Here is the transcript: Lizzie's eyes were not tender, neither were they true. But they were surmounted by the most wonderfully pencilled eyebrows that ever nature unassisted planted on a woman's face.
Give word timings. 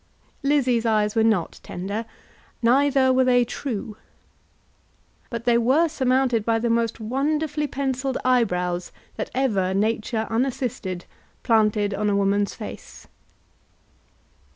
Lizzie's 0.41 0.83
eyes 0.83 1.13
were 1.13 1.23
not 1.23 1.59
tender, 1.61 2.05
neither 2.63 3.13
were 3.13 3.23
they 3.23 3.45
true. 3.45 3.97
But 5.29 5.45
they 5.45 5.59
were 5.59 5.87
surmounted 5.89 6.43
by 6.43 6.57
the 6.57 6.71
most 6.71 6.99
wonderfully 6.99 7.67
pencilled 7.67 8.17
eyebrows 8.25 8.91
that 9.17 9.29
ever 9.35 9.75
nature 9.75 10.25
unassisted 10.31 11.05
planted 11.43 11.93
on 11.93 12.09
a 12.09 12.15
woman's 12.15 12.55
face. 12.55 13.05